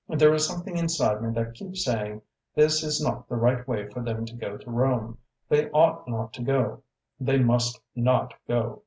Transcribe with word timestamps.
There 0.09 0.33
is 0.33 0.47
something 0.47 0.77
inside 0.77 1.21
me 1.21 1.31
that 1.35 1.53
keeps 1.53 1.85
saying: 1.85 2.23
'This 2.55 2.81
is 2.81 3.03
not 3.03 3.29
the 3.29 3.35
right 3.35 3.67
way 3.67 3.87
for 3.87 4.01
them 4.01 4.25
to 4.25 4.35
go 4.35 4.57
to 4.57 4.71
Rome; 4.71 5.19
they 5.47 5.69
ought 5.69 6.07
not 6.07 6.33
to 6.33 6.41
go, 6.41 6.81
they 7.19 7.37
must 7.37 7.79
not 7.95 8.33
go!' 8.47 8.79